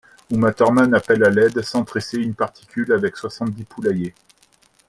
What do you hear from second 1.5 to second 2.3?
sans tresser